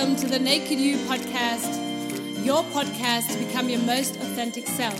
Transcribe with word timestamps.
welcome 0.00 0.16
to 0.16 0.28
the 0.28 0.38
Naked 0.38 0.80
You 0.80 0.96
podcast, 1.08 2.42
your 2.42 2.62
podcast 2.72 3.30
to 3.32 3.44
become 3.44 3.68
your 3.68 3.80
most 3.80 4.16
authentic 4.16 4.66
self. 4.66 4.98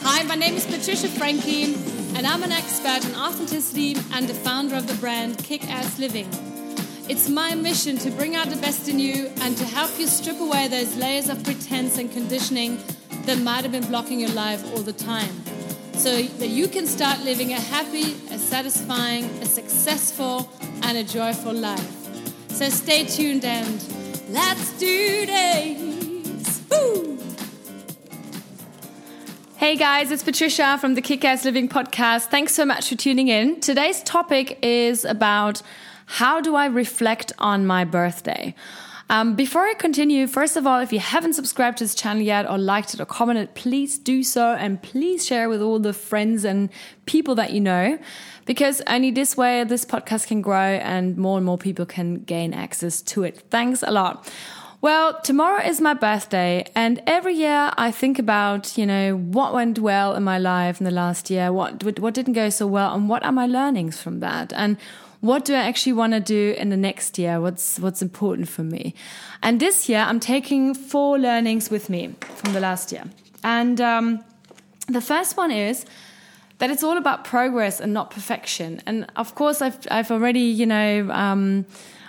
Hi, 0.00 0.22
my 0.22 0.34
name 0.34 0.54
is 0.54 0.64
Patricia 0.64 1.08
Franklin, 1.08 1.74
and 2.16 2.26
I'm 2.26 2.42
an 2.42 2.52
expert 2.52 3.04
in 3.04 3.14
authenticity 3.14 3.96
and 4.14 4.26
the 4.26 4.32
founder 4.32 4.76
of 4.76 4.86
the 4.86 4.94
brand 4.94 5.36
Kick 5.44 5.68
Ass 5.68 5.98
Living. 5.98 6.26
It's 7.06 7.28
my 7.28 7.54
mission 7.54 7.98
to 7.98 8.10
bring 8.12 8.34
out 8.34 8.48
the 8.48 8.56
best 8.56 8.88
in 8.88 8.98
you 8.98 9.30
and 9.42 9.54
to 9.58 9.64
help 9.66 9.90
you 9.98 10.06
strip 10.06 10.40
away 10.40 10.68
those 10.68 10.96
layers 10.96 11.28
of 11.28 11.44
pretense 11.44 11.98
and 11.98 12.10
conditioning 12.10 12.78
that 13.26 13.36
might 13.40 13.62
have 13.62 13.72
been 13.72 13.86
blocking 13.88 14.20
your 14.20 14.32
life 14.32 14.64
all 14.72 14.80
the 14.82 14.94
time 14.94 15.34
so 15.92 16.22
that 16.22 16.48
you 16.48 16.66
can 16.66 16.86
start 16.86 17.20
living 17.20 17.52
a 17.52 17.60
happy, 17.60 18.14
a 18.30 18.38
satisfying, 18.38 19.24
a 19.42 19.44
successful, 19.44 20.48
and 20.84 20.96
a 20.96 21.04
joyful 21.04 21.52
life. 21.52 22.03
So 22.54 22.68
stay 22.68 23.04
tuned 23.04 23.44
and 23.44 23.84
let's 24.30 24.78
do 24.78 25.26
this. 25.26 26.62
Woo! 26.70 27.18
Hey 29.56 29.74
guys, 29.74 30.12
it's 30.12 30.22
Patricia 30.22 30.78
from 30.78 30.94
the 30.94 31.02
Kick 31.02 31.24
Ass 31.24 31.44
Living 31.44 31.68
podcast. 31.68 32.26
Thanks 32.26 32.54
so 32.54 32.64
much 32.64 32.90
for 32.90 32.94
tuning 32.94 33.26
in. 33.26 33.58
Today's 33.58 34.04
topic 34.04 34.60
is 34.62 35.04
about 35.04 35.62
how 36.06 36.40
do 36.40 36.54
I 36.54 36.66
reflect 36.66 37.32
on 37.38 37.66
my 37.66 37.84
birthday? 37.84 38.54
Um, 39.10 39.34
before 39.34 39.62
I 39.62 39.74
continue, 39.74 40.28
first 40.28 40.56
of 40.56 40.64
all, 40.64 40.78
if 40.78 40.92
you 40.92 41.00
haven't 41.00 41.34
subscribed 41.34 41.78
to 41.78 41.84
this 41.84 41.94
channel 41.94 42.22
yet 42.22 42.48
or 42.48 42.56
liked 42.56 42.94
it 42.94 43.00
or 43.00 43.04
commented, 43.04 43.54
please 43.54 43.98
do 43.98 44.22
so 44.22 44.54
and 44.54 44.80
please 44.80 45.26
share 45.26 45.48
with 45.48 45.60
all 45.60 45.80
the 45.80 45.92
friends 45.92 46.44
and 46.44 46.70
people 47.04 47.34
that 47.34 47.52
you 47.52 47.60
know 47.60 47.98
because 48.46 48.82
only 48.86 49.10
this 49.10 49.36
way 49.36 49.64
this 49.64 49.84
podcast 49.84 50.26
can 50.26 50.42
grow 50.42 50.58
and 50.58 51.16
more 51.16 51.36
and 51.38 51.46
more 51.46 51.58
people 51.58 51.86
can 51.86 52.20
gain 52.20 52.54
access 52.54 53.02
to 53.02 53.22
it. 53.22 53.42
Thanks 53.50 53.82
a 53.82 53.90
lot. 53.90 54.30
Well, 54.80 55.18
tomorrow 55.22 55.64
is 55.64 55.80
my 55.80 55.94
birthday, 55.94 56.66
and 56.74 57.00
every 57.06 57.34
year 57.34 57.72
I 57.78 57.90
think 57.90 58.18
about, 58.18 58.76
you 58.76 58.84
know, 58.84 59.16
what 59.16 59.54
went 59.54 59.78
well 59.78 60.14
in 60.14 60.22
my 60.24 60.38
life 60.38 60.78
in 60.78 60.84
the 60.84 60.90
last 60.90 61.30
year, 61.30 61.50
what 61.50 61.82
what 61.98 62.12
didn't 62.12 62.34
go 62.34 62.50
so 62.50 62.66
well, 62.66 62.94
and 62.94 63.08
what 63.08 63.24
are 63.24 63.32
my 63.32 63.46
learnings 63.46 63.98
from 64.02 64.20
that, 64.20 64.52
and 64.52 64.76
what 65.24 65.46
do 65.46 65.54
I 65.54 65.60
actually 65.60 65.94
want 65.94 66.12
to 66.12 66.20
do 66.20 66.54
in 66.58 66.68
the 66.68 66.76
next 66.76 67.18
year? 67.18 67.40
What's 67.40 67.78
what's 67.78 68.02
important 68.02 68.46
for 68.46 68.62
me? 68.62 68.94
And 69.42 69.58
this 69.58 69.88
year, 69.88 70.00
I'm 70.00 70.20
taking 70.20 70.74
four 70.74 71.18
learnings 71.18 71.70
with 71.70 71.88
me 71.88 72.14
from 72.20 72.52
the 72.52 72.60
last 72.60 72.92
year. 72.92 73.04
And 73.42 73.80
um, 73.80 74.22
the 74.86 75.00
first 75.00 75.38
one 75.38 75.50
is 75.50 75.86
that 76.58 76.70
it's 76.70 76.82
all 76.82 76.96
about 76.96 77.24
progress 77.24 77.80
and 77.80 77.92
not 77.92 78.10
perfection. 78.10 78.80
And 78.86 79.06
of 79.16 79.34
course, 79.34 79.62
I've 79.62 79.86
I've 79.90 80.10
already 80.10 80.40
you 80.40 80.66
know. 80.66 81.10
Um, 81.10 81.66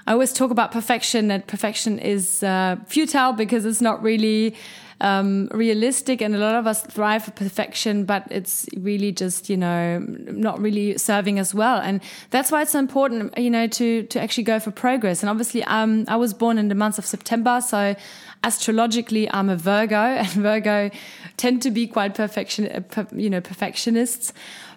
I 0.07 0.11
always 0.11 0.33
talk 0.33 0.51
about 0.51 0.71
perfection, 0.71 1.29
that 1.29 1.47
perfection 1.47 1.97
is 1.97 2.43
uh, 2.43 2.75
futile 2.85 3.33
because 3.33 3.65
it's 3.65 3.81
not 3.81 4.03
really 4.03 4.55
um, 5.01 5.47
realistic, 5.51 6.21
and 6.21 6.35
a 6.35 6.37
lot 6.37 6.55
of 6.55 6.67
us 6.67 6.81
thrive 6.83 7.25
for 7.25 7.31
perfection, 7.31 8.05
but 8.05 8.27
it's 8.31 8.65
really 8.77 9.11
just 9.11 9.49
you 9.49 9.57
know 9.57 9.99
not 9.99 10.59
really 10.61 10.97
serving 10.97 11.39
us 11.39 11.53
well, 11.53 11.79
and 11.79 12.01
that's 12.29 12.51
why 12.51 12.61
it's 12.61 12.71
so 12.71 12.79
important, 12.79 13.37
you 13.37 13.49
know, 13.49 13.67
to 13.67 14.03
to 14.03 14.21
actually 14.21 14.43
go 14.43 14.59
for 14.59 14.71
progress. 14.71 15.21
And 15.21 15.29
obviously, 15.29 15.63
um, 15.65 16.05
I 16.07 16.15
was 16.15 16.33
born 16.33 16.57
in 16.57 16.69
the 16.69 16.75
month 16.75 16.97
of 16.97 17.05
September, 17.05 17.61
so 17.61 17.95
astrologically, 18.43 19.29
I'm 19.31 19.49
a 19.49 19.55
Virgo, 19.55 19.95
and 19.95 20.27
Virgo 20.27 20.89
tend 21.37 21.61
to 21.63 21.71
be 21.71 21.87
quite 21.87 22.15
perfection, 22.15 22.67
uh, 22.95 23.05
you 23.13 23.29
know, 23.29 23.41
perfectionists. 23.41 24.33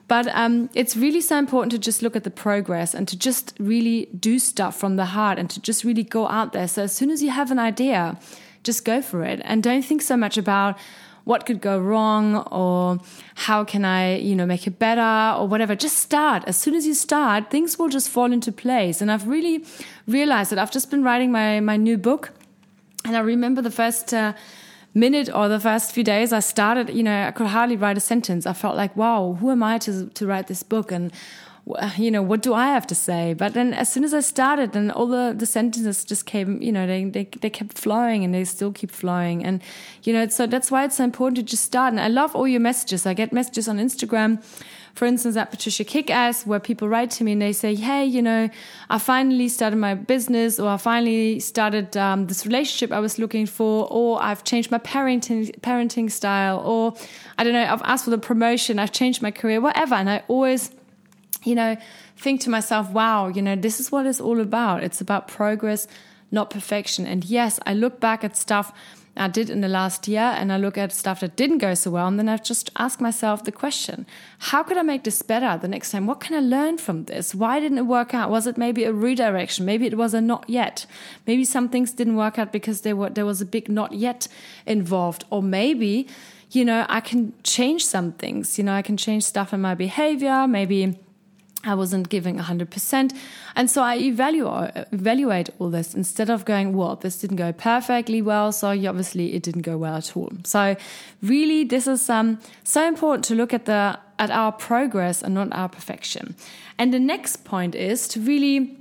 But 0.08 0.26
um, 0.28 0.70
it's 0.74 0.96
really 0.96 1.20
so 1.20 1.38
important 1.38 1.70
to 1.72 1.78
just 1.78 2.00
look 2.00 2.16
at 2.16 2.24
the 2.24 2.30
progress 2.30 2.94
and 2.94 3.06
to 3.08 3.16
just 3.16 3.54
really 3.60 4.06
do 4.18 4.38
stuff 4.38 4.74
from 4.74 4.96
the 4.96 5.04
heart 5.04 5.38
and 5.38 5.50
to 5.50 5.60
just 5.60 5.84
really 5.84 6.02
go 6.02 6.26
out 6.26 6.54
there. 6.54 6.66
So 6.66 6.84
as 6.84 6.96
soon 6.96 7.10
as 7.10 7.22
you 7.22 7.28
have 7.28 7.50
an 7.50 7.58
idea, 7.58 8.18
just 8.68 8.84
go 8.84 9.00
for 9.10 9.20
it 9.32 9.40
and 9.44 9.62
don't 9.62 9.84
think 9.90 10.02
so 10.02 10.16
much 10.24 10.36
about 10.44 10.72
what 11.24 11.44
could 11.46 11.60
go 11.60 11.78
wrong 11.90 12.24
or 12.62 12.98
how 13.46 13.64
can 13.72 13.84
I, 13.84 14.16
you 14.28 14.34
know, 14.38 14.46
make 14.46 14.66
it 14.66 14.78
better 14.78 15.38
or 15.38 15.46
whatever. 15.52 15.74
Just 15.86 15.96
start. 15.98 16.40
As 16.46 16.56
soon 16.56 16.74
as 16.74 16.86
you 16.86 16.94
start, 16.94 17.50
things 17.50 17.78
will 17.78 17.90
just 17.98 18.08
fall 18.08 18.32
into 18.32 18.50
place. 18.50 19.02
And 19.02 19.10
I've 19.12 19.26
really 19.28 19.56
realized 20.06 20.50
that 20.50 20.58
I've 20.58 20.74
just 20.78 20.90
been 20.90 21.02
writing 21.02 21.30
my, 21.30 21.60
my 21.60 21.76
new 21.76 21.98
book. 21.98 22.32
And 23.04 23.14
I 23.16 23.20
remember 23.20 23.60
the 23.62 23.76
first 23.82 24.14
uh, 24.14 24.32
minute 24.94 25.28
or 25.34 25.48
the 25.48 25.60
first 25.60 25.92
few 25.92 26.04
days 26.04 26.32
I 26.32 26.40
started, 26.40 26.88
you 26.98 27.02
know, 27.02 27.18
I 27.28 27.30
could 27.30 27.48
hardly 27.48 27.76
write 27.76 27.98
a 27.98 28.04
sentence. 28.12 28.46
I 28.46 28.54
felt 28.54 28.76
like, 28.76 28.96
wow, 28.96 29.36
who 29.40 29.50
am 29.50 29.62
I 29.62 29.78
to, 29.86 30.06
to 30.18 30.26
write 30.26 30.46
this 30.46 30.62
book? 30.62 30.92
And 30.92 31.12
you 31.96 32.10
know, 32.10 32.22
what 32.22 32.42
do 32.42 32.54
I 32.54 32.68
have 32.68 32.86
to 32.86 32.94
say? 32.94 33.34
But 33.34 33.54
then 33.54 33.74
as 33.74 33.92
soon 33.92 34.04
as 34.04 34.14
I 34.14 34.20
started, 34.20 34.72
then 34.72 34.90
all 34.90 35.06
the, 35.06 35.34
the 35.36 35.46
sentences 35.46 36.04
just 36.04 36.24
came, 36.26 36.62
you 36.62 36.72
know, 36.72 36.86
they, 36.86 37.04
they, 37.04 37.24
they 37.24 37.50
kept 37.50 37.76
flowing 37.76 38.24
and 38.24 38.34
they 38.34 38.44
still 38.44 38.72
keep 38.72 38.90
flowing. 38.90 39.44
And, 39.44 39.62
you 40.02 40.12
know, 40.12 40.26
so 40.28 40.46
that's 40.46 40.70
why 40.70 40.84
it's 40.84 40.96
so 40.96 41.04
important 41.04 41.36
to 41.36 41.42
just 41.42 41.64
start. 41.64 41.92
And 41.92 42.00
I 42.00 42.08
love 42.08 42.34
all 42.34 42.48
your 42.48 42.60
messages. 42.60 43.06
I 43.06 43.14
get 43.14 43.32
messages 43.32 43.68
on 43.68 43.78
Instagram, 43.78 44.42
for 44.94 45.04
instance, 45.04 45.36
at 45.36 45.50
Patricia 45.50 45.84
Kickass, 45.84 46.46
where 46.46 46.58
people 46.58 46.88
write 46.88 47.10
to 47.12 47.24
me 47.24 47.32
and 47.32 47.42
they 47.42 47.52
say, 47.52 47.74
Hey, 47.74 48.04
you 48.04 48.22
know, 48.22 48.48
I 48.88 48.98
finally 48.98 49.48
started 49.48 49.76
my 49.76 49.94
business 49.94 50.58
or 50.58 50.70
I 50.70 50.76
finally 50.76 51.38
started 51.38 51.96
um, 51.96 52.26
this 52.26 52.46
relationship 52.46 52.92
I 52.92 53.00
was 53.00 53.18
looking 53.18 53.46
for, 53.46 53.86
or 53.90 54.22
I've 54.22 54.42
changed 54.42 54.70
my 54.70 54.78
parenting, 54.78 55.54
parenting 55.60 56.10
style, 56.10 56.60
or 56.64 56.94
I 57.36 57.44
don't 57.44 57.52
know, 57.52 57.64
I've 57.64 57.82
asked 57.82 58.04
for 58.04 58.10
the 58.10 58.18
promotion, 58.18 58.78
I've 58.78 58.92
changed 58.92 59.22
my 59.22 59.30
career, 59.30 59.60
whatever. 59.60 59.94
And 59.94 60.08
I 60.10 60.22
always, 60.28 60.72
you 61.44 61.54
know, 61.54 61.76
think 62.16 62.40
to 62.42 62.50
myself, 62.50 62.90
wow, 62.90 63.28
you 63.28 63.42
know, 63.42 63.56
this 63.56 63.80
is 63.80 63.92
what 63.92 64.06
it's 64.06 64.20
all 64.20 64.40
about. 64.40 64.82
It's 64.82 65.00
about 65.00 65.28
progress, 65.28 65.86
not 66.30 66.50
perfection. 66.50 67.06
And 67.06 67.24
yes, 67.24 67.60
I 67.66 67.74
look 67.74 68.00
back 68.00 68.24
at 68.24 68.36
stuff 68.36 68.72
I 69.18 69.28
did 69.28 69.50
in 69.50 69.60
the 69.60 69.68
last 69.68 70.06
year 70.06 70.20
and 70.20 70.52
I 70.52 70.56
look 70.56 70.78
at 70.78 70.92
stuff 70.92 71.20
that 71.20 71.34
didn't 71.34 71.58
go 71.58 71.74
so 71.74 71.90
well. 71.90 72.06
And 72.06 72.18
then 72.18 72.28
I 72.28 72.36
just 72.36 72.70
ask 72.76 73.00
myself 73.00 73.42
the 73.42 73.52
question 73.52 74.06
how 74.38 74.62
could 74.62 74.76
I 74.76 74.82
make 74.82 75.04
this 75.04 75.22
better 75.22 75.58
the 75.58 75.68
next 75.68 75.90
time? 75.90 76.06
What 76.06 76.20
can 76.20 76.36
I 76.36 76.40
learn 76.40 76.78
from 76.78 77.04
this? 77.04 77.34
Why 77.34 77.58
didn't 77.58 77.78
it 77.78 77.86
work 77.86 78.14
out? 78.14 78.30
Was 78.30 78.46
it 78.46 78.56
maybe 78.56 78.84
a 78.84 78.92
redirection? 78.92 79.66
Maybe 79.66 79.86
it 79.86 79.96
was 79.96 80.14
a 80.14 80.20
not 80.20 80.48
yet. 80.48 80.86
Maybe 81.26 81.44
some 81.44 81.68
things 81.68 81.92
didn't 81.92 82.16
work 82.16 82.38
out 82.38 82.52
because 82.52 82.82
there, 82.82 82.94
were, 82.94 83.10
there 83.10 83.26
was 83.26 83.40
a 83.40 83.46
big 83.46 83.68
not 83.68 83.92
yet 83.92 84.28
involved. 84.66 85.24
Or 85.30 85.42
maybe, 85.42 86.06
you 86.52 86.64
know, 86.64 86.86
I 86.88 87.00
can 87.00 87.32
change 87.42 87.84
some 87.84 88.12
things. 88.12 88.56
You 88.56 88.64
know, 88.64 88.74
I 88.74 88.82
can 88.82 88.96
change 88.96 89.24
stuff 89.24 89.52
in 89.52 89.60
my 89.60 89.74
behavior. 89.74 90.46
Maybe 90.46 90.96
I 91.64 91.74
wasn't 91.74 92.08
giving 92.08 92.38
100%. 92.38 93.16
And 93.56 93.70
so 93.70 93.82
I 93.82 93.96
evaluate, 93.96 94.70
evaluate 94.92 95.50
all 95.58 95.70
this 95.70 95.92
instead 95.92 96.30
of 96.30 96.44
going, 96.44 96.76
well, 96.76 96.94
this 96.96 97.18
didn't 97.18 97.36
go 97.36 97.52
perfectly 97.52 98.22
well. 98.22 98.52
So 98.52 98.68
obviously 98.68 99.34
it 99.34 99.42
didn't 99.42 99.62
go 99.62 99.76
well 99.76 99.96
at 99.96 100.16
all. 100.16 100.30
So 100.44 100.76
really, 101.20 101.64
this 101.64 101.88
is 101.88 102.08
um, 102.08 102.38
so 102.62 102.86
important 102.86 103.24
to 103.26 103.34
look 103.34 103.52
at 103.52 103.64
the, 103.64 103.98
at 104.20 104.30
our 104.30 104.52
progress 104.52 105.20
and 105.20 105.34
not 105.34 105.48
our 105.52 105.68
perfection. 105.68 106.36
And 106.78 106.94
the 106.94 107.00
next 107.00 107.44
point 107.44 107.74
is 107.74 108.06
to 108.08 108.20
really, 108.20 108.76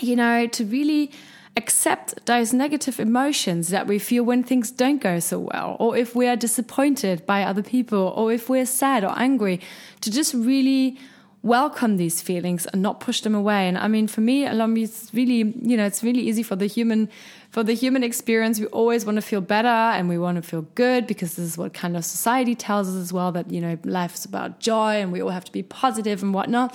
you 0.00 0.16
know, 0.16 0.46
to 0.46 0.64
really 0.64 1.12
accept 1.58 2.24
those 2.26 2.52
negative 2.52 2.98
emotions 2.98 3.68
that 3.68 3.86
we 3.86 3.98
feel 3.98 4.24
when 4.24 4.42
things 4.42 4.70
don't 4.70 5.02
go 5.02 5.18
so 5.18 5.38
well, 5.38 5.76
or 5.78 5.96
if 5.96 6.14
we 6.14 6.28
are 6.28 6.36
disappointed 6.36 7.24
by 7.26 7.42
other 7.42 7.62
people, 7.62 8.12
or 8.16 8.32
if 8.32 8.48
we're 8.48 8.66
sad 8.66 9.04
or 9.04 9.18
angry, 9.18 9.60
to 10.02 10.10
just 10.10 10.34
really 10.34 10.98
welcome 11.46 11.96
these 11.96 12.20
feelings 12.20 12.66
and 12.66 12.82
not 12.82 12.98
push 13.00 13.20
them 13.20 13.34
away. 13.34 13.68
And 13.68 13.78
I 13.78 13.88
mean, 13.88 14.08
for 14.08 14.20
me, 14.20 14.46
along 14.46 14.76
it's 14.76 15.12
really, 15.14 15.54
you 15.62 15.76
know, 15.76 15.86
it's 15.86 16.02
really 16.02 16.20
easy 16.20 16.42
for 16.42 16.56
the 16.56 16.66
human, 16.66 17.08
for 17.50 17.62
the 17.62 17.72
human 17.72 18.02
experience. 18.02 18.58
We 18.58 18.66
always 18.66 19.04
want 19.04 19.16
to 19.16 19.22
feel 19.22 19.40
better 19.40 19.68
and 19.68 20.08
we 20.08 20.18
want 20.18 20.36
to 20.36 20.42
feel 20.42 20.62
good 20.74 21.06
because 21.06 21.36
this 21.36 21.46
is 21.46 21.56
what 21.56 21.72
kind 21.72 21.96
of 21.96 22.04
society 22.04 22.54
tells 22.54 22.88
us 22.88 22.96
as 22.96 23.12
well 23.12 23.30
that, 23.32 23.50
you 23.50 23.60
know, 23.60 23.78
life 23.84 24.14
is 24.16 24.24
about 24.24 24.58
joy 24.58 25.00
and 25.00 25.12
we 25.12 25.22
all 25.22 25.30
have 25.30 25.44
to 25.44 25.52
be 25.52 25.62
positive 25.62 26.22
and 26.22 26.34
whatnot. 26.34 26.74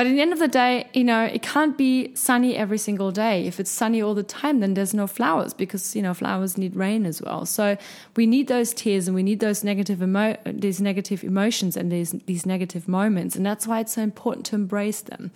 But 0.00 0.06
at 0.06 0.14
the 0.14 0.22
end 0.22 0.32
of 0.32 0.38
the 0.38 0.48
day, 0.48 0.88
you 0.94 1.04
know, 1.04 1.24
it 1.24 1.42
can't 1.42 1.76
be 1.76 2.16
sunny 2.16 2.56
every 2.56 2.78
single 2.78 3.10
day. 3.10 3.46
If 3.46 3.60
it's 3.60 3.70
sunny 3.70 4.00
all 4.00 4.14
the 4.14 4.22
time, 4.22 4.60
then 4.60 4.72
there's 4.72 4.94
no 4.94 5.06
flowers 5.06 5.52
because, 5.52 5.94
you 5.94 6.00
know, 6.00 6.14
flowers 6.14 6.56
need 6.56 6.74
rain 6.74 7.04
as 7.04 7.20
well. 7.20 7.44
So 7.44 7.76
we 8.16 8.24
need 8.24 8.48
those 8.48 8.72
tears 8.72 9.08
and 9.08 9.14
we 9.14 9.22
need 9.22 9.40
those 9.40 9.62
negative 9.62 10.02
emo- 10.02 10.38
these 10.46 10.80
negative 10.80 11.22
emotions 11.22 11.76
and 11.76 11.92
these 11.92 12.12
these 12.24 12.46
negative 12.46 12.88
moments. 12.88 13.36
And 13.36 13.44
that's 13.44 13.66
why 13.66 13.80
it's 13.80 13.92
so 13.92 14.00
important 14.00 14.46
to 14.46 14.56
embrace 14.56 15.02
them. 15.02 15.32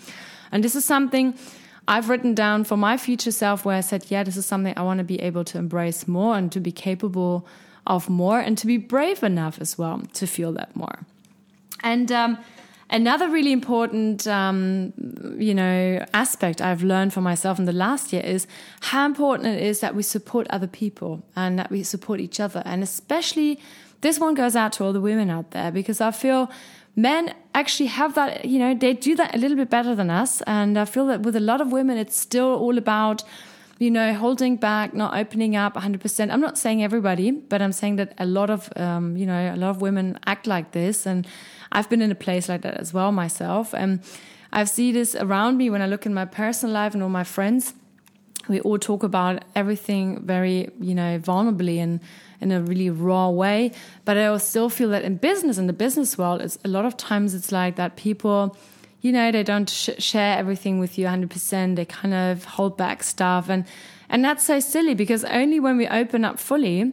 And 0.51 0.65
this 0.65 0.75
is 0.75 0.87
something 0.87 1.35
I've 1.87 2.09
written 2.09 2.35
down 2.35 2.65
for 2.65 2.79
my 2.79 2.97
future 2.97 3.33
self 3.33 3.67
where 3.67 3.77
I 3.77 3.83
said, 3.83 4.07
yeah, 4.09 4.23
this 4.23 4.39
is 4.39 4.47
something 4.47 4.73
I 4.79 4.83
want 4.83 4.97
to 4.97 5.05
be 5.05 5.21
able 5.21 5.45
to 5.45 5.59
embrace 5.59 6.09
more 6.09 6.39
and 6.39 6.51
to 6.53 6.59
be 6.59 6.73
capable 6.73 7.47
of 7.87 8.09
more 8.09 8.41
and 8.41 8.57
to 8.57 8.67
be 8.67 8.79
brave 8.79 9.23
enough 9.23 9.61
as 9.61 9.77
well 9.77 10.01
to 10.15 10.27
feel 10.27 10.53
that 10.53 10.75
more. 10.75 11.01
And 11.83 12.11
um, 12.11 12.39
Another 12.91 13.29
really 13.29 13.53
important, 13.53 14.27
um, 14.27 14.93
you 15.39 15.55
know, 15.55 16.05
aspect 16.13 16.61
I've 16.61 16.83
learned 16.83 17.13
for 17.13 17.23
myself 17.23 17.59
in 17.59 17.65
the 17.65 17.73
last 17.73 18.13
year 18.13 18.23
is 18.23 18.47
how 18.81 19.07
important 19.07 19.57
it 19.57 19.63
is 19.63 19.81
that 19.81 19.95
we 19.95 20.03
support 20.03 20.47
other 20.51 20.67
people 20.67 21.25
and 21.35 21.59
that 21.59 21.71
we 21.71 21.83
support 21.83 22.21
each 22.21 22.41
other. 22.41 22.63
And 22.65 22.83
especially, 22.83 23.59
this 24.03 24.21
one 24.21 24.35
goes 24.35 24.55
out 24.55 24.73
to 24.75 24.85
all 24.85 24.93
the 24.93 25.01
women 25.01 25.31
out 25.31 25.53
there 25.53 25.73
because 25.73 26.01
I 26.01 26.11
feel 26.11 26.51
men 26.95 27.35
actually 27.55 27.87
have 27.87 28.15
that, 28.15 28.45
you 28.45 28.59
know, 28.59 28.75
they 28.75 28.93
do 28.93 29.17
that 29.17 29.35
a 29.35 29.39
little 29.39 29.57
bit 29.57 29.71
better 29.71 29.95
than 29.95 30.11
us. 30.11 30.43
And 30.43 30.79
I 30.79 30.85
feel 30.85 31.07
that 31.07 31.23
with 31.23 31.37
a 31.37 31.41
lot 31.41 31.61
of 31.61 31.73
women, 31.73 31.97
it's 31.97 32.17
still 32.17 32.55
all 32.55 32.77
about 32.77 33.25
you 33.79 33.91
know, 33.91 34.15
holding 34.15 34.57
back, 34.57 34.95
not 34.95 35.17
opening 35.17 35.57
up 35.57 35.75
100%. 35.75 36.33
I'm 36.33 36.41
not 36.41 36.57
saying 36.57 36.83
everybody, 36.83 37.33
but 37.33 37.61
I'm 37.61 37.73
saying 37.73 37.97
that 37.97 38.15
a 38.19 38.27
lot 38.27 38.51
of, 38.51 38.73
um, 38.77 39.17
you 39.17 39.27
know, 39.27 39.55
a 39.55 39.57
lot 39.57 39.71
of 39.71 39.81
women 39.81 40.19
act 40.27 40.47
like 40.47 40.73
this. 40.73 41.07
And 41.07 41.27
I've 41.73 41.91
been 41.91 42.01
in 42.01 42.11
a 42.11 42.15
place 42.15 42.49
like 42.49 42.63
that 42.63 42.75
as 42.75 42.95
well 42.95 43.11
myself. 43.11 43.75
And 43.75 44.01
I 44.53 44.65
see 44.65 44.93
this 44.93 45.17
around 45.17 45.57
me 45.57 45.71
when 45.71 45.83
I 45.83 45.87
look 45.87 46.07
in 46.07 46.15
my 46.15 46.25
personal 46.25 46.73
life 46.73 46.95
and 46.95 47.03
all 47.03 47.09
my 47.09 47.25
friends. 47.25 47.75
We 48.49 48.61
all 48.61 48.79
talk 48.79 49.03
about 49.03 49.43
everything 49.57 50.25
very, 50.25 50.71
you 50.79 50.95
know, 50.95 51.19
vulnerably 51.19 51.79
and 51.79 52.01
in 52.41 52.53
a 52.53 52.61
really 52.61 52.91
raw 52.91 53.31
way. 53.31 53.73
But 54.05 54.19
I 54.19 54.37
still 54.37 54.69
feel 54.69 54.91
that 54.91 55.03
in 55.03 55.17
business, 55.17 55.59
in 55.59 55.67
the 55.67 55.73
business 55.73 56.17
world, 56.17 56.43
it's 56.43 56.59
a 56.65 56.69
lot 56.69 56.85
of 56.85 56.97
times 56.97 57.35
it's 57.35 57.51
like 57.51 57.77
that 57.77 57.97
people 57.97 58.57
you 59.05 59.13
know, 59.13 59.31
they 59.31 59.43
don't 59.43 59.69
sh 59.69 59.91
share 59.99 60.39
everything 60.39 60.79
with 60.79 60.97
you 60.97 61.05
100%. 61.05 61.77
They 61.77 61.85
kind 61.85 62.15
of 62.15 62.47
hold 62.47 62.79
back 62.79 63.03
stuff. 63.03 63.51
And, 63.51 63.67
and 64.09 64.25
that's 64.25 64.47
so 64.47 64.61
silly 64.61 64.95
because 64.95 65.25
only 65.25 65.61
when 65.61 65.77
we 65.77 65.87
open 65.87 66.25
up 66.25 66.39
fully, 66.39 66.91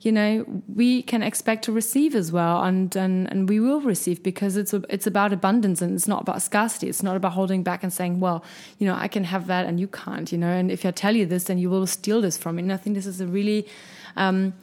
you 0.00 0.12
know, 0.12 0.44
we 0.72 1.02
can 1.02 1.20
expect 1.20 1.64
to 1.64 1.72
receive 1.72 2.14
as 2.14 2.30
well. 2.30 2.62
And, 2.62 2.94
and, 2.94 3.28
and 3.28 3.48
we 3.48 3.58
will 3.58 3.80
receive 3.80 4.22
because 4.22 4.56
it's, 4.56 4.72
a, 4.72 4.84
it's 4.88 5.08
about 5.08 5.32
abundance 5.32 5.82
and 5.82 5.96
it's 5.96 6.06
not 6.06 6.22
about 6.22 6.42
scarcity. 6.42 6.88
It's 6.88 7.02
not 7.02 7.16
about 7.16 7.32
holding 7.32 7.64
back 7.64 7.82
and 7.82 7.92
saying, 7.92 8.20
well, 8.20 8.44
you 8.78 8.86
know, 8.86 8.94
I 8.94 9.08
can 9.08 9.24
have 9.24 9.48
that 9.48 9.66
and 9.66 9.80
you 9.80 9.88
can't, 9.88 10.30
you 10.30 10.38
know, 10.38 10.52
and 10.52 10.70
if 10.70 10.86
I 10.86 10.92
tell 10.92 11.16
you 11.16 11.26
this, 11.26 11.44
then 11.44 11.58
you 11.58 11.70
will 11.70 11.88
steal 11.88 12.20
this 12.20 12.38
from 12.38 12.54
me. 12.54 12.62
And 12.62 12.72
I 12.72 12.76
think 12.76 12.94
this 12.94 13.06
is 13.06 13.20
a 13.20 13.26
really, 13.26 13.66
um, 14.14 14.54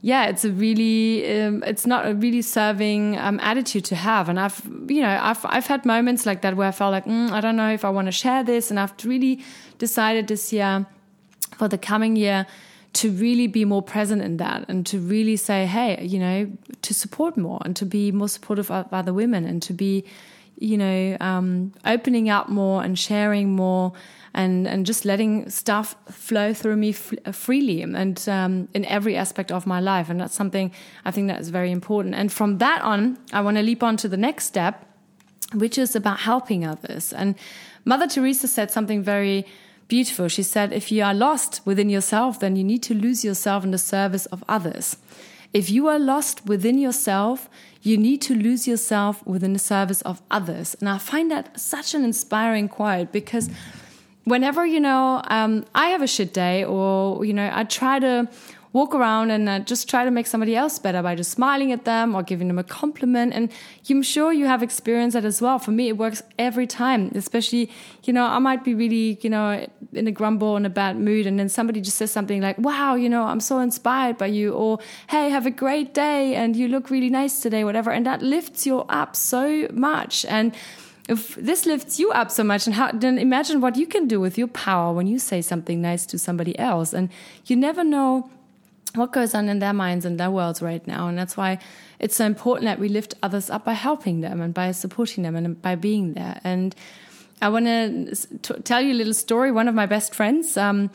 yeah, 0.00 0.26
it's 0.26 0.44
a 0.44 0.50
really, 0.50 1.40
um, 1.40 1.62
it's 1.64 1.86
not 1.86 2.06
a 2.06 2.14
really 2.14 2.42
serving 2.42 3.18
um, 3.18 3.40
attitude 3.40 3.84
to 3.86 3.96
have. 3.96 4.28
And 4.28 4.38
I've, 4.38 4.60
you 4.88 5.02
know, 5.02 5.18
I've, 5.20 5.44
I've 5.44 5.66
had 5.66 5.84
moments 5.84 6.24
like 6.24 6.42
that 6.42 6.56
where 6.56 6.68
I 6.68 6.70
felt 6.70 6.92
like, 6.92 7.04
mm, 7.04 7.30
I 7.30 7.40
don't 7.40 7.56
know 7.56 7.70
if 7.70 7.84
I 7.84 7.90
want 7.90 8.06
to 8.06 8.12
share 8.12 8.44
this. 8.44 8.70
And 8.70 8.78
I've 8.78 8.92
really 9.04 9.42
decided 9.78 10.28
this 10.28 10.52
year, 10.52 10.86
for 11.56 11.66
the 11.66 11.78
coming 11.78 12.14
year, 12.14 12.46
to 12.94 13.10
really 13.10 13.46
be 13.46 13.64
more 13.64 13.82
present 13.82 14.22
in 14.22 14.36
that 14.38 14.64
and 14.68 14.86
to 14.86 14.98
really 14.98 15.36
say, 15.36 15.66
hey, 15.66 16.02
you 16.04 16.18
know, 16.18 16.50
to 16.82 16.94
support 16.94 17.36
more 17.36 17.60
and 17.64 17.74
to 17.76 17.84
be 17.84 18.12
more 18.12 18.28
supportive 18.28 18.70
of 18.70 18.92
other 18.92 19.12
women 19.12 19.44
and 19.44 19.62
to 19.62 19.72
be, 19.72 20.04
you 20.60 20.76
know, 20.76 21.16
um, 21.20 21.72
opening 21.84 22.28
up 22.28 22.48
more 22.48 22.82
and 22.82 22.98
sharing 22.98 23.54
more 23.54 23.92
and 24.34 24.68
and 24.68 24.86
just 24.86 25.04
letting 25.04 25.48
stuff 25.50 25.96
flow 26.10 26.52
through 26.52 26.76
me 26.76 26.94
uh, 27.24 27.32
freely 27.32 27.82
and 27.82 28.28
um, 28.28 28.68
in 28.74 28.84
every 28.84 29.16
aspect 29.16 29.50
of 29.50 29.66
my 29.66 29.80
life. 29.80 30.08
And 30.10 30.20
that's 30.20 30.34
something 30.34 30.70
i 31.04 31.10
think 31.10 31.28
that 31.28 31.40
is 31.40 31.50
very 31.50 31.70
important. 31.70 32.14
And 32.14 32.32
from 32.32 32.58
that 32.58 32.82
on 32.82 33.18
i 33.32 33.40
want 33.40 33.56
to 33.56 33.62
leap 33.62 33.82
on 33.82 33.96
to 33.98 34.08
the 34.08 34.16
next 34.16 34.46
step 34.46 34.84
which 35.54 35.78
is 35.78 35.96
about 35.96 36.20
helping 36.20 36.64
others. 36.64 37.12
And 37.12 37.34
mother 37.84 38.06
teresa 38.06 38.48
said 38.48 38.70
something 38.70 39.02
very 39.02 39.46
beautiful. 39.88 40.28
She 40.28 40.42
said 40.42 40.72
if 40.72 40.92
you 40.92 41.02
are 41.02 41.14
lost 41.14 41.60
within 41.64 41.88
yourself 41.88 42.38
then 42.40 42.56
you 42.56 42.64
need 42.64 42.82
to 42.84 42.94
lose 42.94 43.24
yourself 43.24 43.64
in 43.64 43.70
the 43.70 43.78
service 43.78 44.26
of 44.26 44.44
others. 44.48 44.96
If 45.54 45.70
you 45.70 45.88
are 45.88 45.98
lost 45.98 46.46
within 46.46 46.78
yourself 46.78 47.48
you 47.82 47.96
need 47.96 48.20
to 48.22 48.34
lose 48.34 48.66
yourself 48.66 49.26
within 49.26 49.52
the 49.52 49.58
service 49.58 50.02
of 50.02 50.20
others. 50.30 50.74
And 50.80 50.88
i 50.88 50.98
find 50.98 51.30
that 51.30 51.58
such 51.58 51.94
an 51.94 52.04
inspiring 52.04 52.68
quote 52.68 53.12
because 53.12 53.48
whenever 54.28 54.66
you 54.66 54.80
know 54.80 55.22
um, 55.28 55.64
I 55.74 55.88
have 55.88 56.02
a 56.02 56.06
shit 56.06 56.32
day, 56.32 56.64
or 56.64 57.24
you 57.24 57.32
know, 57.32 57.50
I 57.52 57.64
try 57.64 57.98
to 57.98 58.28
walk 58.78 58.94
around 58.94 59.32
and 59.32 59.48
uh, 59.48 59.58
just 59.58 59.88
try 59.88 60.04
to 60.04 60.10
make 60.10 60.26
somebody 60.26 60.54
else 60.54 60.78
better 60.78 61.02
by 61.02 61.14
just 61.20 61.32
smiling 61.32 61.72
at 61.72 61.84
them 61.84 62.14
or 62.14 62.22
giving 62.22 62.46
them 62.46 62.58
a 62.58 62.64
compliment. 62.64 63.34
And 63.34 63.50
I'm 63.90 64.02
sure 64.02 64.32
you 64.32 64.46
have 64.46 64.62
experienced 64.62 65.14
that 65.14 65.24
as 65.24 65.42
well. 65.42 65.58
For 65.58 65.72
me, 65.72 65.88
it 65.88 65.96
works 65.96 66.22
every 66.38 66.66
time, 66.66 67.10
especially, 67.14 67.70
you 68.04 68.12
know, 68.12 68.24
I 68.24 68.38
might 68.38 68.62
be 68.62 68.74
really, 68.74 69.18
you 69.20 69.30
know, 69.30 69.66
in 69.92 70.06
a 70.06 70.12
grumble 70.12 70.54
and 70.56 70.64
a 70.64 70.70
bad 70.70 70.96
mood. 70.96 71.26
And 71.26 71.38
then 71.40 71.48
somebody 71.48 71.80
just 71.80 71.96
says 71.96 72.12
something 72.12 72.40
like, 72.40 72.56
wow, 72.58 72.94
you 72.94 73.08
know, 73.08 73.24
I'm 73.24 73.40
so 73.40 73.58
inspired 73.58 74.16
by 74.16 74.26
you. 74.26 74.52
Or, 74.52 74.78
hey, 75.10 75.28
have 75.30 75.46
a 75.46 75.50
great 75.64 75.92
day. 75.92 76.36
And 76.36 76.54
you 76.54 76.68
look 76.68 76.88
really 76.88 77.10
nice 77.10 77.40
today, 77.40 77.64
whatever. 77.64 77.90
And 77.90 78.06
that 78.06 78.22
lifts 78.22 78.64
you 78.64 78.80
up 79.00 79.16
so 79.16 79.66
much. 79.72 80.24
And, 80.26 80.54
if 81.08 81.36
this 81.36 81.64
lifts 81.64 81.98
you 81.98 82.10
up 82.10 82.30
so 82.30 82.44
much 82.44 82.66
and 82.66 82.74
how, 82.74 82.92
then 82.92 83.16
imagine 83.16 83.62
what 83.62 83.76
you 83.76 83.86
can 83.86 84.06
do 84.06 84.20
with 84.20 84.36
your 84.36 84.46
power 84.48 84.92
when 84.92 85.06
you 85.06 85.18
say 85.18 85.40
something 85.40 85.80
nice 85.80 86.04
to 86.04 86.18
somebody 86.18 86.54
else 86.58 86.92
and 86.92 87.08
you 87.46 87.56
never 87.56 87.82
know 87.82 88.30
what 88.94 89.12
goes 89.12 89.34
on 89.34 89.48
in 89.48 89.58
their 89.58 89.72
minds 89.72 90.04
and 90.04 90.18
their 90.18 90.30
worlds 90.30 90.62
right 90.62 90.86
now. 90.86 91.08
And 91.08 91.18
that's 91.18 91.36
why 91.36 91.58
it's 91.98 92.16
so 92.16 92.24
important 92.24 92.64
that 92.66 92.78
we 92.78 92.88
lift 92.88 93.14
others 93.22 93.50
up 93.50 93.64
by 93.64 93.74
helping 93.74 94.20
them 94.20 94.40
and 94.40 94.54
by 94.54 94.72
supporting 94.72 95.22
them 95.24 95.36
and 95.36 95.60
by 95.60 95.74
being 95.74 96.14
there. 96.14 96.40
And 96.44 96.74
i 97.40 97.48
want 97.48 97.66
to 97.66 98.14
tell 98.64 98.80
you 98.80 98.92
a 98.92 98.98
little 98.98 99.14
story. 99.14 99.52
One 99.52 99.68
of 99.68 99.74
my 99.74 99.86
best 99.86 100.14
friends 100.14 100.56
um, 100.56 100.90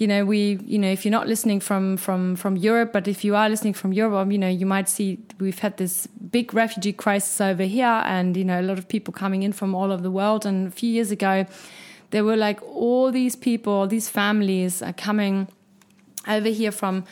you 0.00 0.06
know, 0.06 0.24
we, 0.24 0.58
you 0.64 0.78
know, 0.78 0.90
if 0.90 1.04
you're 1.04 1.12
not 1.12 1.28
listening 1.28 1.60
from 1.60 1.98
from 1.98 2.34
from 2.34 2.56
Europe, 2.56 2.90
but 2.90 3.06
if 3.06 3.22
you 3.22 3.36
are 3.36 3.50
listening 3.50 3.74
from 3.74 3.92
Europe, 3.92 4.32
you 4.32 4.38
know, 4.38 4.48
you 4.48 4.64
might 4.64 4.88
see 4.88 5.18
we've 5.38 5.58
had 5.58 5.76
this 5.76 6.06
big 6.06 6.54
refugee 6.54 6.94
crisis 6.94 7.38
over 7.38 7.64
here, 7.64 8.02
and 8.06 8.34
you 8.34 8.42
know, 8.42 8.58
a 8.58 8.62
lot 8.62 8.78
of 8.78 8.88
people 8.88 9.12
coming 9.12 9.42
in 9.42 9.52
from 9.52 9.74
all 9.74 9.92
over 9.92 10.02
the 10.02 10.10
world. 10.10 10.46
And 10.46 10.68
a 10.68 10.70
few 10.70 10.90
years 10.90 11.10
ago, 11.10 11.44
there 12.12 12.24
were 12.24 12.36
like 12.36 12.62
all 12.62 13.12
these 13.12 13.36
people, 13.36 13.86
these 13.86 14.08
families 14.08 14.80
are 14.80 14.94
coming 14.94 15.48
over 16.26 16.48
here 16.48 16.72
from 16.72 17.04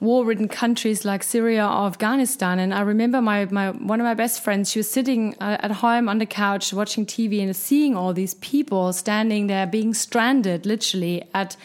war-ridden 0.00 0.48
countries 0.48 1.04
like 1.04 1.22
Syria 1.22 1.64
or 1.64 1.86
Afghanistan. 1.86 2.58
And 2.58 2.72
I 2.72 2.80
remember 2.80 3.20
my, 3.20 3.44
my 3.46 3.70
one 3.70 4.00
of 4.00 4.04
my 4.04 4.14
best 4.14 4.42
friends. 4.42 4.70
She 4.70 4.78
was 4.78 4.90
sitting 4.90 5.34
uh, 5.40 5.58
at 5.60 5.70
home 5.70 6.08
on 6.08 6.18
the 6.18 6.26
couch 6.26 6.72
watching 6.72 7.04
TV 7.04 7.42
and 7.42 7.54
seeing 7.54 7.96
all 7.96 8.12
these 8.12 8.34
people 8.34 8.92
standing 8.92 9.46
there, 9.46 9.66
being 9.66 9.92
stranded, 9.92 10.64
literally 10.64 11.24
at 11.34 11.56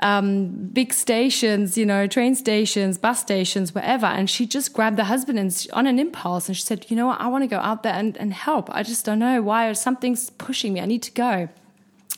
um, 0.00 0.48
big 0.72 0.92
stations, 0.92 1.78
you 1.78 1.86
know, 1.86 2.06
train 2.06 2.34
stations, 2.34 2.98
bus 2.98 3.20
stations, 3.20 3.74
wherever. 3.74 4.06
And 4.06 4.28
she 4.28 4.46
just 4.46 4.74
grabbed 4.74 4.98
the 4.98 5.04
husband 5.04 5.38
and 5.38 5.66
on 5.72 5.86
an 5.86 5.98
impulse 5.98 6.48
and 6.48 6.56
she 6.56 6.62
said, 6.62 6.86
you 6.90 6.96
know 6.96 7.06
what, 7.06 7.20
I 7.20 7.28
want 7.28 7.44
to 7.44 7.48
go 7.48 7.58
out 7.58 7.82
there 7.82 7.94
and, 7.94 8.16
and 8.18 8.34
help. 8.34 8.68
I 8.70 8.82
just 8.82 9.06
don't 9.06 9.18
know 9.18 9.40
why 9.40 9.72
something's 9.72 10.30
pushing 10.30 10.74
me. 10.74 10.80
I 10.80 10.86
need 10.86 11.02
to 11.04 11.12
go. 11.12 11.48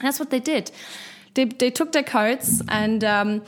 And 0.00 0.02
that's 0.02 0.18
what 0.18 0.30
they 0.30 0.40
did. 0.40 0.72
They, 1.34 1.44
they 1.44 1.70
took 1.70 1.92
their 1.92 2.02
coats 2.02 2.62
and 2.68 3.04
um, 3.04 3.42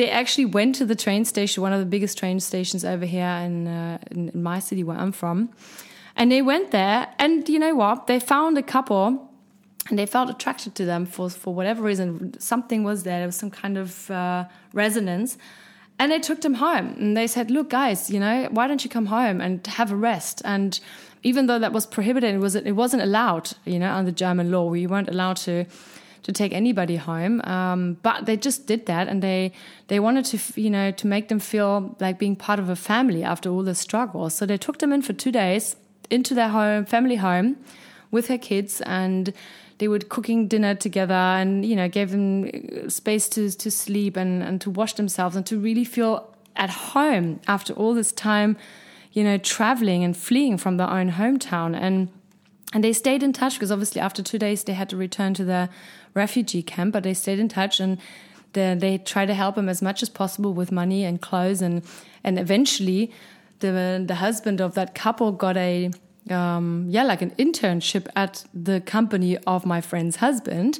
they 0.00 0.08
actually 0.08 0.46
went 0.46 0.74
to 0.76 0.86
the 0.86 0.94
train 0.94 1.26
station, 1.26 1.62
one 1.62 1.74
of 1.74 1.78
the 1.78 1.84
biggest 1.84 2.16
train 2.16 2.40
stations 2.40 2.86
over 2.86 3.04
here 3.04 3.34
in, 3.44 3.68
uh, 3.68 3.98
in, 4.10 4.30
in 4.30 4.42
my 4.42 4.58
city 4.58 4.82
where 4.82 4.96
I'm 4.96 5.12
from. 5.12 5.50
And 6.16 6.32
they 6.32 6.40
went 6.40 6.70
there, 6.70 7.08
and 7.18 7.46
you 7.46 7.58
know 7.58 7.74
what? 7.74 8.06
They 8.06 8.18
found 8.18 8.56
a 8.56 8.62
couple 8.62 9.30
and 9.90 9.98
they 9.98 10.06
felt 10.06 10.30
attracted 10.30 10.74
to 10.76 10.84
them 10.86 11.04
for 11.04 11.28
for 11.28 11.54
whatever 11.54 11.82
reason. 11.82 12.38
Something 12.38 12.82
was 12.82 13.02
there. 13.02 13.18
There 13.18 13.26
was 13.28 13.36
some 13.36 13.50
kind 13.50 13.76
of 13.76 14.10
uh, 14.10 14.44
resonance, 14.72 15.36
and 15.98 16.10
they 16.10 16.18
took 16.18 16.40
them 16.40 16.54
home. 16.54 16.86
And 16.98 17.14
they 17.16 17.26
said, 17.26 17.50
"Look, 17.50 17.68
guys, 17.70 18.10
you 18.10 18.20
know, 18.20 18.48
why 18.50 18.68
don't 18.68 18.82
you 18.84 18.90
come 18.90 19.06
home 19.06 19.40
and 19.40 19.66
have 19.66 19.92
a 19.92 19.96
rest?" 19.96 20.42
And 20.44 20.80
even 21.22 21.46
though 21.46 21.58
that 21.58 21.72
was 21.72 21.86
prohibited, 21.86 22.34
it 22.34 22.38
was 22.38 22.54
it 22.54 22.76
wasn't 22.84 23.02
allowed. 23.02 23.46
You 23.64 23.78
know, 23.78 23.92
under 23.92 24.12
German 24.12 24.50
law, 24.50 24.64
we 24.70 24.86
weren't 24.86 25.08
allowed 25.08 25.36
to 25.48 25.64
to 26.22 26.32
take 26.32 26.52
anybody 26.52 26.96
home. 26.96 27.40
Um, 27.42 27.96
but 28.02 28.26
they 28.26 28.36
just 28.36 28.66
did 28.66 28.86
that, 28.86 29.08
and 29.08 29.22
they 29.22 29.52
they 29.88 30.00
wanted 30.00 30.24
to 30.26 30.60
you 30.60 30.70
know 30.70 30.90
to 30.90 31.06
make 31.06 31.28
them 31.28 31.38
feel 31.38 31.96
like 32.00 32.18
being 32.18 32.36
part 32.36 32.58
of 32.58 32.68
a 32.68 32.76
family 32.76 33.22
after 33.22 33.50
all 33.50 33.62
the 33.62 33.74
struggle. 33.74 34.30
So 34.30 34.46
they 34.46 34.58
took 34.58 34.78
them 34.78 34.92
in 34.92 35.02
for 35.02 35.12
two 35.12 35.32
days 35.32 35.76
into 36.10 36.34
their 36.34 36.48
home, 36.48 36.84
family 36.84 37.16
home, 37.16 37.56
with 38.10 38.28
her 38.28 38.38
kids, 38.38 38.80
and 38.82 39.32
they 39.80 39.88
were 39.88 39.98
cooking 39.98 40.46
dinner 40.46 40.74
together 40.74 41.14
and 41.14 41.64
you 41.64 41.74
know 41.74 41.88
gave 41.88 42.10
them 42.10 42.88
space 42.88 43.28
to 43.28 43.50
to 43.50 43.70
sleep 43.70 44.16
and 44.16 44.42
and 44.42 44.60
to 44.60 44.70
wash 44.70 44.92
themselves 44.94 45.34
and 45.34 45.46
to 45.46 45.58
really 45.58 45.84
feel 45.84 46.28
at 46.54 46.70
home 46.70 47.40
after 47.48 47.72
all 47.72 47.94
this 47.94 48.12
time 48.12 48.56
you 49.12 49.24
know 49.24 49.38
traveling 49.38 50.04
and 50.04 50.16
fleeing 50.16 50.58
from 50.58 50.76
their 50.76 50.88
own 50.88 51.12
hometown 51.12 51.74
and 51.74 52.08
and 52.72 52.84
they 52.84 52.92
stayed 52.92 53.22
in 53.22 53.32
touch 53.32 53.54
because 53.54 53.72
obviously 53.72 54.00
after 54.00 54.22
two 54.22 54.38
days 54.38 54.64
they 54.64 54.74
had 54.74 54.88
to 54.88 54.96
return 54.96 55.34
to 55.34 55.44
the 55.44 55.68
refugee 56.14 56.62
camp 56.62 56.92
but 56.92 57.02
they 57.02 57.14
stayed 57.14 57.38
in 57.38 57.48
touch 57.48 57.80
and 57.80 57.98
the, 58.52 58.76
they 58.78 58.98
tried 58.98 59.26
to 59.26 59.34
help 59.34 59.56
him 59.56 59.68
as 59.68 59.80
much 59.80 60.02
as 60.02 60.08
possible 60.08 60.52
with 60.52 60.72
money 60.72 61.04
and 61.04 61.20
clothes 61.20 61.62
and 61.62 61.82
and 62.24 62.38
eventually 62.38 63.12
the 63.60 64.02
the 64.06 64.16
husband 64.16 64.60
of 64.60 64.74
that 64.74 64.94
couple 64.94 65.32
got 65.32 65.56
a 65.56 65.90
um, 66.30 66.86
yeah, 66.88 67.02
like 67.04 67.22
an 67.22 67.30
internship 67.32 68.06
at 68.16 68.44
the 68.54 68.80
company 68.80 69.36
of 69.38 69.66
my 69.66 69.80
friend's 69.80 70.16
husband. 70.16 70.78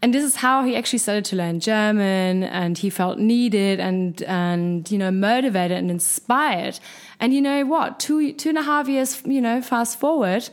And 0.00 0.12
this 0.12 0.24
is 0.24 0.36
how 0.36 0.64
he 0.64 0.74
actually 0.74 0.98
started 0.98 1.24
to 1.26 1.36
learn 1.36 1.60
German 1.60 2.42
and 2.42 2.76
he 2.76 2.90
felt 2.90 3.18
needed 3.18 3.78
and, 3.78 4.20
and, 4.22 4.90
you 4.90 4.98
know, 4.98 5.12
motivated 5.12 5.78
and 5.78 5.90
inspired. 5.90 6.80
And 7.20 7.32
you 7.32 7.40
know 7.40 7.64
what? 7.64 8.00
Two, 8.00 8.32
two 8.32 8.48
and 8.48 8.58
a 8.58 8.62
half 8.62 8.88
years, 8.88 9.22
you 9.24 9.40
know, 9.40 9.62
fast 9.62 10.00
forward, 10.00 10.50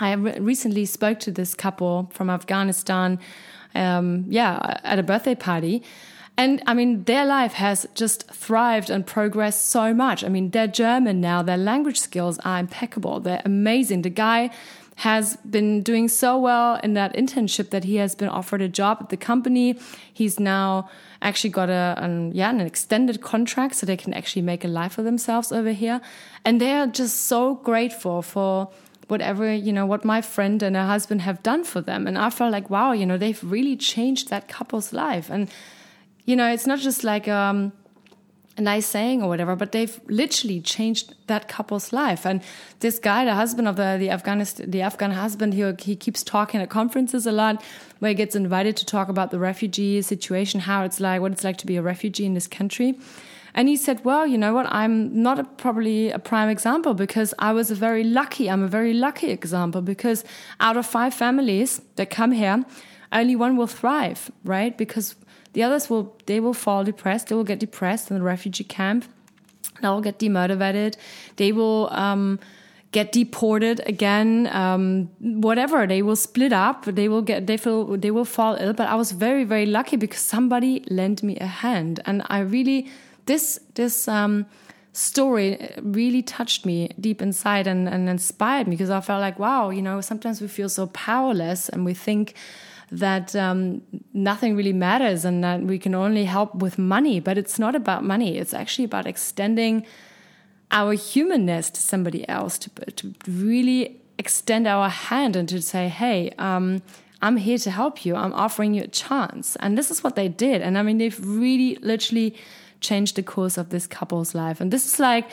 I 0.00 0.12
re 0.12 0.38
recently 0.38 0.86
spoke 0.86 1.20
to 1.20 1.30
this 1.30 1.54
couple 1.54 2.10
from 2.12 2.30
Afghanistan, 2.30 3.18
um, 3.74 4.24
yeah, 4.28 4.80
at 4.84 4.98
a 4.98 5.02
birthday 5.02 5.34
party. 5.34 5.82
And 6.36 6.62
I 6.66 6.74
mean, 6.74 7.04
their 7.04 7.24
life 7.24 7.52
has 7.52 7.86
just 7.94 8.28
thrived 8.32 8.90
and 8.90 9.06
progressed 9.06 9.66
so 9.66 9.94
much. 9.94 10.24
I 10.24 10.28
mean, 10.28 10.50
they're 10.50 10.66
German 10.66 11.20
now, 11.20 11.42
their 11.42 11.56
language 11.56 12.00
skills 12.00 12.40
are 12.44 12.58
impeccable, 12.58 13.20
they're 13.20 13.42
amazing. 13.44 14.02
The 14.02 14.10
guy 14.10 14.50
has 14.96 15.36
been 15.38 15.82
doing 15.82 16.08
so 16.08 16.38
well 16.38 16.78
in 16.82 16.94
that 16.94 17.14
internship 17.14 17.70
that 17.70 17.84
he 17.84 17.96
has 17.96 18.14
been 18.14 18.28
offered 18.28 18.62
a 18.62 18.68
job 18.68 18.98
at 19.00 19.08
the 19.08 19.16
company. 19.16 19.76
He's 20.12 20.38
now 20.38 20.88
actually 21.20 21.50
got 21.50 21.68
a 21.68 21.94
an, 21.98 22.32
yeah 22.32 22.50
an 22.50 22.60
extended 22.60 23.20
contract 23.20 23.76
so 23.76 23.86
they 23.86 23.96
can 23.96 24.14
actually 24.14 24.42
make 24.42 24.64
a 24.64 24.68
life 24.68 24.92
for 24.92 25.02
themselves 25.02 25.50
over 25.52 25.72
here, 25.72 26.00
and 26.44 26.60
they 26.60 26.72
are 26.72 26.86
just 26.86 27.22
so 27.22 27.56
grateful 27.56 28.22
for 28.22 28.70
whatever 29.08 29.52
you 29.52 29.72
know 29.72 29.86
what 29.86 30.04
my 30.04 30.20
friend 30.20 30.62
and 30.62 30.76
her 30.76 30.86
husband 30.86 31.20
have 31.22 31.42
done 31.42 31.64
for 31.64 31.80
them 31.80 32.06
and 32.06 32.16
i 32.16 32.30
felt 32.30 32.52
like 32.52 32.70
wow 32.70 32.92
you 32.92 33.04
know 33.04 33.18
they've 33.18 33.42
really 33.44 33.76
changed 33.76 34.28
that 34.28 34.48
couple's 34.48 34.92
life 34.92 35.30
and 35.30 35.50
you 36.24 36.34
know 36.34 36.50
it's 36.50 36.66
not 36.66 36.78
just 36.78 37.04
like 37.04 37.28
um 37.28 37.72
a 38.56 38.60
nice 38.60 38.86
saying 38.86 39.22
or 39.22 39.28
whatever, 39.28 39.56
but 39.56 39.72
they've 39.72 40.00
literally 40.06 40.60
changed 40.60 41.14
that 41.26 41.48
couple's 41.48 41.92
life. 41.92 42.24
And 42.24 42.42
this 42.80 42.98
guy, 42.98 43.24
the 43.24 43.34
husband 43.34 43.66
of 43.66 43.76
the 43.76 43.96
the 43.98 44.10
Afghanistan, 44.10 44.70
the 44.70 44.82
Afghan 44.82 45.10
husband, 45.10 45.54
he 45.54 45.72
he 45.80 45.96
keeps 45.96 46.22
talking 46.22 46.60
at 46.60 46.70
conferences 46.70 47.26
a 47.26 47.32
lot, 47.32 47.62
where 47.98 48.10
he 48.10 48.14
gets 48.14 48.36
invited 48.36 48.76
to 48.76 48.86
talk 48.86 49.08
about 49.08 49.30
the 49.30 49.38
refugee 49.38 50.02
situation, 50.02 50.60
how 50.60 50.84
it's 50.84 51.00
like, 51.00 51.20
what 51.20 51.32
it's 51.32 51.44
like 51.44 51.58
to 51.58 51.66
be 51.66 51.76
a 51.76 51.82
refugee 51.82 52.26
in 52.26 52.34
this 52.34 52.46
country. 52.46 52.98
And 53.54 53.68
he 53.68 53.76
said, 53.76 54.04
"Well, 54.04 54.26
you 54.26 54.36
know 54.36 54.52
what? 54.52 54.66
I'm 54.70 55.22
not 55.22 55.38
a, 55.38 55.44
probably 55.44 56.10
a 56.10 56.18
prime 56.18 56.48
example 56.48 56.92
because 56.92 57.32
I 57.38 57.52
was 57.52 57.70
a 57.70 57.74
very 57.74 58.02
lucky. 58.02 58.50
I'm 58.50 58.62
a 58.62 58.68
very 58.68 58.92
lucky 58.92 59.30
example 59.30 59.80
because 59.80 60.24
out 60.58 60.76
of 60.76 60.86
five 60.86 61.14
families 61.14 61.80
that 61.94 62.10
come 62.10 62.32
here, 62.32 62.64
only 63.12 63.36
one 63.36 63.56
will 63.56 63.68
thrive, 63.68 64.30
right? 64.44 64.76
Because 64.76 65.14
the 65.52 65.62
others 65.62 65.88
will 65.88 66.16
they 66.26 66.40
will 66.40 66.54
fall 66.54 66.84
depressed. 66.84 67.28
They 67.28 67.36
will 67.36 67.44
get 67.44 67.60
depressed 67.60 68.10
in 68.10 68.18
the 68.18 68.24
refugee 68.24 68.64
camp. 68.64 69.04
They 69.80 69.88
will 69.88 70.00
get 70.00 70.18
demotivated. 70.18 70.96
They 71.36 71.52
will 71.52 71.88
um, 71.92 72.40
get 72.90 73.12
deported 73.12 73.80
again. 73.86 74.48
Um, 74.52 75.10
whatever 75.20 75.86
they 75.86 76.02
will 76.02 76.16
split 76.16 76.52
up. 76.52 76.84
They 76.86 77.08
will 77.08 77.22
get 77.22 77.46
they 77.46 77.56
feel 77.56 77.96
they 77.96 78.10
will 78.10 78.24
fall 78.24 78.56
ill. 78.58 78.72
But 78.72 78.88
I 78.88 78.96
was 78.96 79.12
very 79.12 79.44
very 79.44 79.66
lucky 79.66 79.96
because 79.96 80.20
somebody 80.20 80.84
lent 80.90 81.22
me 81.22 81.36
a 81.38 81.46
hand, 81.46 82.00
and 82.04 82.22
I 82.26 82.40
really 82.40 82.88
this 83.26 83.60
this. 83.74 84.08
Um, 84.08 84.46
story 84.96 85.74
really 85.82 86.22
touched 86.22 86.64
me 86.64 86.88
deep 87.00 87.20
inside 87.20 87.66
and, 87.66 87.88
and 87.88 88.08
inspired 88.08 88.68
me 88.68 88.76
because 88.76 88.90
I 88.90 89.00
felt 89.00 89.20
like, 89.20 89.38
wow, 89.40 89.70
you 89.70 89.82
know, 89.82 90.00
sometimes 90.00 90.40
we 90.40 90.46
feel 90.46 90.68
so 90.68 90.86
powerless 90.86 91.68
and 91.68 91.84
we 91.84 91.94
think 91.94 92.34
that 92.92 93.34
um, 93.34 93.82
nothing 94.12 94.56
really 94.56 94.72
matters 94.72 95.24
and 95.24 95.42
that 95.42 95.62
we 95.62 95.78
can 95.78 95.94
only 95.94 96.24
help 96.24 96.54
with 96.54 96.78
money. 96.78 97.18
But 97.18 97.36
it's 97.38 97.58
not 97.58 97.74
about 97.74 98.04
money, 98.04 98.38
it's 98.38 98.54
actually 98.54 98.84
about 98.84 99.06
extending 99.06 99.84
our 100.70 100.92
humanness 100.92 101.70
to 101.70 101.80
somebody 101.80 102.28
else, 102.28 102.56
to, 102.58 102.70
to 102.70 103.14
really 103.26 104.00
extend 104.18 104.66
our 104.66 104.88
hand 104.88 105.34
and 105.34 105.48
to 105.48 105.60
say, 105.60 105.88
hey, 105.88 106.32
um, 106.38 106.82
I'm 107.20 107.36
here 107.36 107.58
to 107.58 107.70
help 107.70 108.04
you. 108.04 108.14
I'm 108.16 108.32
offering 108.34 108.74
you 108.74 108.84
a 108.84 108.88
chance. 108.88 109.56
And 109.56 109.76
this 109.76 109.90
is 109.90 110.04
what 110.04 110.14
they 110.14 110.28
did. 110.28 110.62
And 110.62 110.78
I 110.78 110.82
mean, 110.82 110.98
they've 110.98 111.18
really 111.26 111.76
literally 111.76 112.36
changed 112.80 113.16
the 113.16 113.22
course 113.22 113.56
of 113.58 113.68
this 113.68 113.86
couple's 113.86 114.34
life. 114.34 114.60
And 114.60 114.70
this 114.70 114.86
is 114.86 114.98
like, 114.98 115.26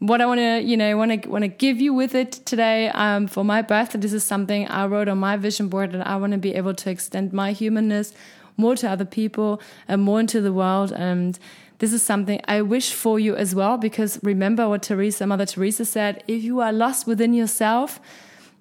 what 0.00 0.22
I 0.22 0.26
want 0.26 0.40
to, 0.40 0.62
you 0.62 0.78
know, 0.78 0.96
want 0.96 1.22
to 1.22 1.28
want 1.28 1.42
to 1.42 1.48
give 1.48 1.78
you 1.78 1.92
with 1.92 2.14
it 2.14 2.32
today 2.32 2.88
um, 2.88 3.26
for 3.26 3.44
my 3.44 3.60
birthday. 3.60 3.98
This 3.98 4.14
is 4.14 4.24
something 4.24 4.66
I 4.68 4.86
wrote 4.86 5.08
on 5.08 5.18
my 5.18 5.36
vision 5.36 5.68
board, 5.68 5.92
and 5.94 6.02
I 6.02 6.16
want 6.16 6.32
to 6.32 6.38
be 6.38 6.54
able 6.54 6.74
to 6.74 6.90
extend 6.90 7.32
my 7.34 7.52
humanness 7.52 8.14
more 8.56 8.76
to 8.76 8.88
other 8.88 9.04
people 9.04 9.60
and 9.86 10.00
more 10.02 10.20
into 10.20 10.40
the 10.40 10.54
world. 10.54 10.90
And 10.92 11.38
this 11.80 11.92
is 11.92 12.02
something 12.02 12.40
I 12.48 12.62
wish 12.62 12.94
for 12.94 13.20
you 13.20 13.36
as 13.36 13.54
well, 13.54 13.76
because 13.76 14.18
remember 14.22 14.68
what 14.68 14.82
Teresa, 14.82 15.26
Mother 15.26 15.44
Teresa 15.44 15.84
said: 15.84 16.24
if 16.26 16.42
you 16.42 16.60
are 16.60 16.72
lost 16.72 17.06
within 17.06 17.34
yourself, 17.34 18.00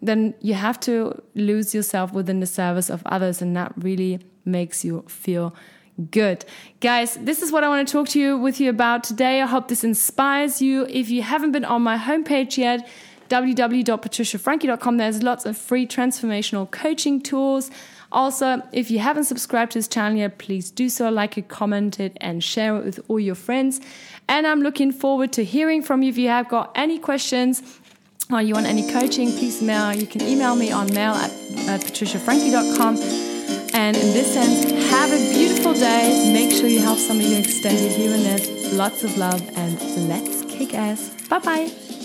then 0.01 0.33
you 0.41 0.55
have 0.55 0.77
to 0.81 1.21
lose 1.35 1.73
yourself 1.73 2.11
within 2.11 2.41
the 2.41 2.47
service 2.47 2.89
of 2.89 3.01
others, 3.05 3.41
and 3.41 3.55
that 3.55 3.71
really 3.77 4.19
makes 4.43 4.83
you 4.83 5.05
feel 5.07 5.55
Good. 6.11 6.45
Guys, 6.79 7.15
this 7.15 7.41
is 7.41 7.51
what 7.51 7.63
I 7.63 7.67
want 7.67 7.85
to 7.85 7.91
talk 7.91 8.07
to 8.09 8.19
you 8.19 8.37
with 8.37 8.61
you 8.61 8.69
about 8.69 9.03
today. 9.03 9.41
I 9.41 9.45
hope 9.45 9.67
this 9.67 9.83
inspires 9.83 10.61
you. 10.61 10.85
If 10.85 11.09
you 11.09 11.23
haven't 11.23 11.51
been 11.51 11.65
on 11.65 11.81
my 11.81 11.97
homepage 11.97 12.57
yet, 12.57 12.87
www.patriciafrankie.com, 13.29 14.97
there's 14.97 15.21
lots 15.23 15.45
of 15.45 15.57
free 15.57 15.85
transformational 15.85 16.71
coaching 16.71 17.21
tools. 17.21 17.69
Also, 18.11 18.61
if 18.71 18.89
you 18.89 18.99
haven't 18.99 19.25
subscribed 19.25 19.73
to 19.73 19.79
this 19.79 19.87
channel 19.87 20.17
yet, 20.17 20.37
please 20.37 20.71
do 20.71 20.89
so, 20.89 21.09
like 21.09 21.37
it, 21.37 21.49
comment 21.49 21.99
it, 21.99 22.17
and 22.21 22.43
share 22.43 22.77
it 22.77 22.85
with 22.85 22.99
all 23.07 23.19
your 23.19 23.35
friends. 23.35 23.81
And 24.27 24.47
I'm 24.47 24.61
looking 24.61 24.91
forward 24.91 25.33
to 25.33 25.43
hearing 25.43 25.83
from 25.83 26.01
you. 26.01 26.09
If 26.09 26.17
you 26.17 26.29
have 26.29 26.47
got 26.47 26.71
any 26.75 26.97
questions 26.97 27.61
or 28.31 28.41
you 28.41 28.53
want 28.53 28.67
any 28.67 28.89
coaching, 28.89 29.29
please 29.31 29.61
mail. 29.61 29.93
You 29.93 30.07
can 30.07 30.21
email 30.21 30.55
me 30.55 30.71
on 30.71 30.91
mail 30.93 31.13
at, 31.13 31.31
at 31.67 31.81
patriciafrankie.com. 31.81 33.28
And 33.73 33.95
in 33.95 34.13
this 34.13 34.33
sense, 34.33 34.71
have 34.89 35.11
a 35.11 35.33
beautiful 35.33 35.73
day. 35.73 36.31
Make 36.33 36.51
sure 36.51 36.67
you 36.67 36.79
help 36.79 36.97
somebody 36.97 37.35
extend 37.35 37.79
your 37.79 37.89
extended 37.89 37.91
humanness. 37.91 38.73
Lots 38.73 39.03
of 39.03 39.17
love 39.17 39.41
and 39.57 40.07
let's 40.07 40.43
kick 40.45 40.73
ass. 40.73 41.09
Bye 41.29 41.39
bye. 41.39 41.98